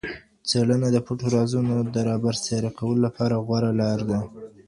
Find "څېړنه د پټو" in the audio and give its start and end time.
0.49-1.27